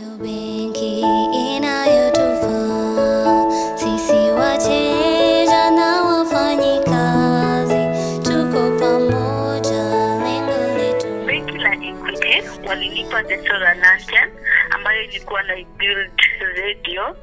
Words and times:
Lengo 0.00 0.16
benki 11.26 11.58
la 11.58 11.74
walinipa 12.68 13.22
the 13.22 13.36
ambayo 14.70 15.02
ilikuwa 15.02 15.42
na 15.42 15.54
build 15.78 16.10
radio. 16.62 17.16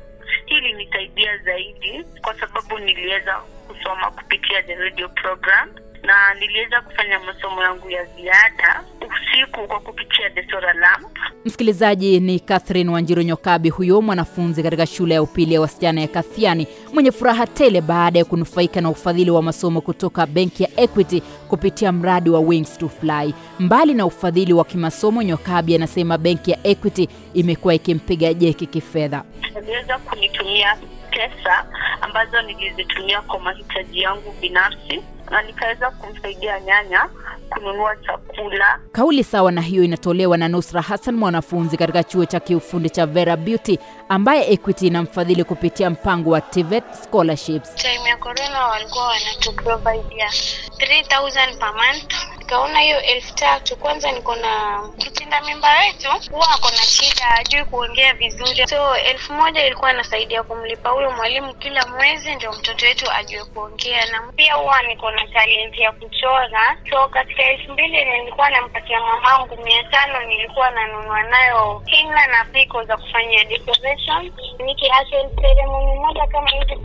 Hii 0.46 0.58
ilinisaidia 0.58 1.38
zaidi 1.38 2.06
kwa 2.22 2.40
sababu 2.40 2.80
niliweza 2.80 3.36
kusoma 3.68 4.12
kupitia 4.12 4.64
the 4.64 4.76
radio 4.76 5.10
program 5.10 5.70
na 6.04 6.34
niliweza 6.40 6.82
kufanya 6.82 7.20
masomo 7.20 7.62
yangu 7.64 7.90
ya 7.90 8.06
ziada 8.06 8.84
usiku 9.02 9.68
kwa 9.68 9.80
kupitia 9.80 10.30
the 10.30 10.48
solar 10.52 10.76
lamp. 10.76 11.18
Msikilizaji 11.46 12.20
ni 12.20 12.40
Catherine 12.40 12.92
Wanjiru 12.92 13.22
Nyokabi, 13.22 13.70
huyo 13.70 14.02
mwanafunzi 14.02 14.64
katika 14.64 14.86
shule 14.86 15.14
ya 15.14 15.22
upili 15.22 15.54
ya 15.54 15.62
wasichana 15.62 16.02
ya 16.02 16.08
Kathiani 16.08 16.68
mwenye 16.94 17.12
furaha 17.12 17.48
tele 17.48 17.82
baada 17.82 18.20
ya 18.20 18.26
kunufaika 18.26 18.82
na 18.82 18.90
ufadhili 18.90 19.32
wa 19.32 19.42
masomo 19.42 19.82
kutoka 19.82 20.26
benki 20.26 20.64
ya 20.64 20.70
Equity 20.78 21.22
kupitia 21.48 21.92
mradi 21.92 22.30
wa 22.30 22.40
Wings 22.40 22.78
to 22.78 22.90
Fly. 22.90 23.34
Mbali 23.60 23.94
na 23.94 24.06
ufadhili 24.06 24.54
wa 24.54 24.66
kimasomo, 24.66 25.24
Nyokabi 25.24 25.76
anasema 25.76 26.18
benki 26.18 26.52
ya 26.52 26.58
Equity 26.64 27.10
imekuwa 27.34 27.74
ikimpiga 27.74 28.34
jeki 28.34 28.66
kifedha. 28.68 29.24
Aliweza 29.58 29.98
kunitumia 29.98 30.78
pesa 31.12 31.66
ambazo 32.02 32.42
nilizitumia 32.42 33.22
kwa 33.22 33.40
mahitaji 33.40 34.02
yangu 34.02 34.36
binafsi 34.42 35.02
na 35.30 35.42
nikaweza 35.42 35.92
kumsaidia 35.92 36.60
nyanya 36.60 37.10
kununua 37.50 37.96
chakula. 37.96 38.80
Kauli 38.92 39.24
sawa 39.24 39.52
na 39.52 39.62
hiyo 39.62 39.84
inatolewa 39.84 40.38
na 40.38 40.48
Nusra 40.48 40.82
Hassan, 40.82 41.16
mwanafunzi 41.16 41.78
katika 41.78 42.04
chuo 42.04 42.26
cha 42.26 42.40
kiufundi 42.40 42.90
cha 42.90 43.06
Vera 43.06 43.38
Beauty 43.38 43.80
ambaye 44.10 44.52
Equity 44.54 44.88
inamfadhili 44.88 45.44
kupitia 45.44 45.90
mpango 45.90 46.30
wa 46.30 46.42
TVET 46.42 46.84
scholarships. 47.04 47.76
time 47.76 48.10
ya 48.10 48.18
corona 48.18 48.68
walikuwa 48.68 49.08
wanatuprovidea 49.08 50.30
3000 50.78 51.58
per 51.58 51.74
month. 51.74 52.14
Nikaona 52.38 52.80
hiyo 52.80 53.02
elfu 53.02 53.36
tatu. 53.36 53.76
Kwanza 53.76 54.12
niko 54.12 54.36
na 54.36 54.82
mtinda 54.98 55.42
mimba 55.42 55.68
wetu 55.80 56.08
huwa 56.32 56.50
ako 56.52 56.70
na 56.70 56.78
shida 56.78 57.26
hajui 57.26 57.64
kuongea 57.66 58.14
vizuri. 58.14 58.68
So 58.68 58.96
elfu 58.98 59.34
moja 59.34 59.66
ilikuwa 59.66 59.90
anasaidia 59.90 60.44
kumlipa 60.44 60.90
huyo 60.90 61.12
mwalimu 61.12 61.54
kila 61.54 61.86
mwezi 61.88 62.36
ndio 62.36 62.52
mtoto 62.52 62.86
wetu 62.86 63.12
ajue 63.12 63.44
kuongea. 63.46 64.06
Na 64.12 64.22
pia 64.36 64.54
huwa 64.54 64.84
niko 64.84 65.12
na 65.18 65.28
talenti 65.28 65.82
ya 65.82 65.92
kuchora. 65.92 66.78
So 66.90 67.08
katika 67.08 67.44
elfu 67.44 67.72
mbili 67.74 68.06
nilikuwa 68.06 68.50
nampatia 68.50 69.00
mamangu 69.00 69.58
mia 69.64 69.84
tano 69.84 70.22
nilikuwa 70.28 70.72
nanunua 70.72 71.24
nayo 71.24 71.82
hina 71.86 72.28
na 72.28 72.46
piko 72.54 72.84
za 72.84 72.98
kufanyia 72.98 73.46
decoration. 73.46 74.32
Nikiacha 74.60 75.30
ceremony 75.42 76.00
moja 76.00 76.28
kama 76.28 76.50
hizi 76.50 76.76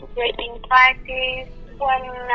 parties 0.69 1.62
kuwa 1.77 1.99
na 1.99 2.33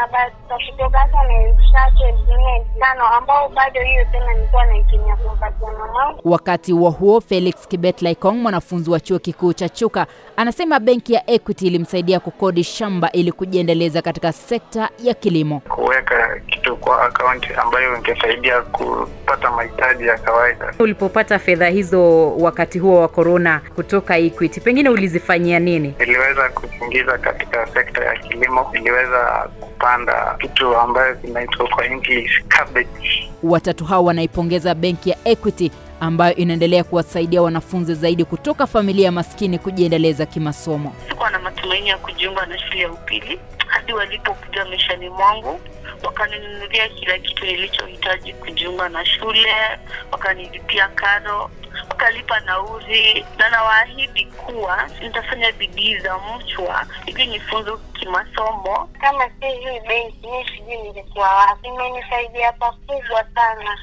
hata 0.99 1.23
na 1.25 1.33
elfu 1.43 1.61
tatu 1.73 2.05
elfu 2.09 2.23
nne 2.33 2.57
elfu 2.57 2.79
tano 2.81 3.07
ambao 3.07 3.49
bado 3.49 3.81
hiyo 3.81 4.05
tena 4.13 4.35
nilikuwa 4.35 4.67
naitumia 4.67 5.17
kumpatia 5.17 5.69
mamangu 5.79 6.21
Wakati 6.25 6.73
huo 6.73 6.91
huo, 6.91 7.21
Felix 7.21 7.69
Kibet 7.69 8.03
Laikong, 8.03 8.33
mwanafunzi 8.35 8.91
wa 8.91 9.01
chuo 9.01 9.19
kikuu 9.19 9.53
cha 9.53 9.69
Chuka, 9.69 10.07
anasema 10.37 10.81
benki 10.81 11.13
ya 11.15 11.31
Equity 11.31 11.67
ilimsaidia 11.67 12.21
kukodi 12.21 12.65
shamba 12.65 13.13
ili 13.13 13.33
kujiendeleza 13.33 14.03
katika 14.03 14.33
sekta 14.33 14.89
ya 15.03 15.15
kilimo. 15.15 15.61
kuweka 15.61 16.41
kitu 16.47 16.77
kwa 16.77 17.03
akaunti 17.07 17.49
ambayo 17.55 17.97
ingesaidia 17.97 18.61
kupata 18.63 19.51
mahitaji 19.51 20.07
ya 20.07 20.19
kawaida. 20.19 20.75
Ulipopata 20.79 21.39
fedha 21.39 21.69
hizo 21.69 22.31
wakati 22.37 22.79
huo 22.79 23.01
wa 23.01 23.09
korona 23.09 23.61
kutoka 23.75 24.19
Equity, 24.19 24.61
pengine 24.61 24.89
ulizifanyia 24.89 25.59
nini? 25.59 25.95
Niliweza 25.99 26.49
kuingiza 26.49 27.19
katika 27.19 27.67
sekta 27.67 28.05
ya 28.05 28.15
kilimo, 28.19 28.71
niliweza 28.73 29.28
kupanda 29.61 30.37
kitu 30.41 30.77
ambayo 30.77 31.15
kinaitwa 31.17 31.69
kwa 31.69 31.87
English 31.87 32.43
cabbage. 32.49 33.31
Watatu 33.43 33.85
hao 33.85 34.05
wanaipongeza 34.05 34.75
benki 34.75 35.11
ya 35.11 35.17
Equity 35.25 35.71
ambayo 36.01 36.35
inaendelea 36.35 36.85
kuwasaidia 36.85 37.43
wanafunzi 37.43 37.95
zaidi 37.95 38.25
kutoka 38.25 38.67
familia 38.67 39.13
maskini 39.13 39.59
kujiendeleza 39.59 40.27
kimasomo. 40.27 40.93
sikuwa 41.09 41.31
na 41.31 41.39
matumaini 41.39 41.89
ya 41.89 41.99
kujiunga 41.99 42.47
na 42.47 42.59
shule 42.59 42.81
ya 42.81 42.93
upili 42.93 43.41
hadi 43.69 43.93
walipokuja 43.93 44.65
maishani 44.65 45.09
mwangu 45.09 45.61
wakaninunulia 46.05 46.89
kila 46.89 47.19
kitu 47.19 47.45
nilichohitaji 47.47 48.33
kujiunga 48.33 48.89
na 48.89 49.05
shule 49.07 49.55
wakanilipia 50.13 50.89
karo 50.89 51.51
wakalipa 51.91 52.41
nauri 52.41 53.27
na 53.39 53.51
nawaahidi 53.51 54.27
kuwa 54.27 54.89
nitafanya 55.03 55.53
bidii 55.53 55.99
za 55.99 56.19
mchwa 56.19 56.87
ili 57.07 57.27
nifunze 57.27 57.71
kimasomo. 58.01 58.89
Kama 59.01 59.25
si 59.25 59.47
hii 59.47 59.81
benki 59.89 60.27
mi 60.27 60.45
sijui 60.57 60.77
nilikuwa 60.83 61.29
wapi. 61.35 61.69
Imenisaidia 61.69 62.53
pakubwa 62.53 63.25
sana. 63.35 63.79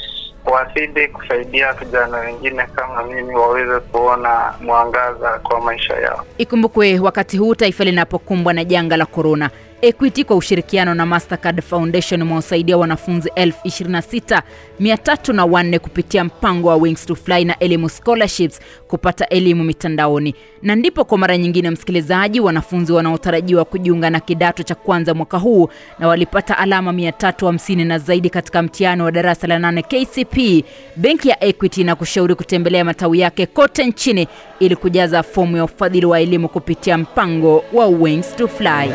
Wazidi 0.45 1.07
kusaidia 1.07 1.73
vijana 1.73 2.17
wengine 2.17 2.63
kama 2.65 3.03
mimi 3.03 3.35
waweze 3.35 3.79
kuona 3.79 4.53
mwangaza 4.61 5.39
kwa 5.39 5.61
maisha 5.61 5.93
yao. 5.95 6.25
Ikumbukwe 6.37 6.99
wakati 6.99 7.37
huu 7.37 7.55
taifa 7.55 7.83
linapokumbwa 7.83 8.53
na 8.53 8.63
janga 8.63 8.97
la 8.97 9.05
korona, 9.05 9.49
Equity 9.85 10.23
kwa 10.23 10.35
ushirikiano 10.35 10.93
na 10.93 11.05
Mastercard 11.05 11.61
Foundation 11.61 12.21
umewasaidia 12.21 12.77
wanafunzi 12.77 13.29
26304 13.29 15.79
kupitia 15.79 16.23
mpango 16.23 16.67
wa 16.67 16.75
Wings 16.75 17.05
to 17.05 17.15
Fly 17.15 17.45
na 17.45 17.59
elimu 17.59 17.89
scholarships 17.89 18.59
kupata 18.87 19.29
elimu 19.29 19.63
mitandaoni. 19.63 20.35
Na 20.61 20.75
ndipo 20.75 21.05
kwa 21.05 21.17
mara 21.17 21.37
nyingine, 21.37 21.69
msikilizaji, 21.69 22.39
wanafunzi 22.39 22.93
wanaotarajiwa 22.93 23.65
kujiunga 23.65 24.09
na 24.09 24.19
kidato 24.19 24.63
cha 24.63 24.75
kwanza 24.75 25.13
mwaka 25.13 25.37
huu 25.37 25.69
na 25.99 26.07
walipata 26.07 26.57
alama 26.57 26.91
350 26.91 27.85
na 27.87 27.99
zaidi 27.99 28.29
katika 28.29 28.61
mtihani 28.61 29.01
wa 29.01 29.11
darasa 29.11 29.47
la 29.47 29.59
8 29.59 29.81
KCP, 29.83 30.65
benki 30.95 31.29
ya 31.29 31.43
Equity 31.43 31.83
na 31.83 31.95
kushauri 31.95 32.35
kutembelea 32.35 32.85
matawi 32.85 33.19
yake 33.19 33.45
kote 33.45 33.85
nchini 33.85 34.27
ili 34.59 34.75
kujaza 34.75 35.23
fomu 35.23 35.57
ya 35.57 35.63
ufadhili 35.63 36.05
wa 36.05 36.19
elimu 36.21 36.49
kupitia 36.49 36.97
mpango 36.97 37.63
wa 37.73 37.87
Wings 37.87 38.35
to 38.35 38.47
Fly. 38.47 38.91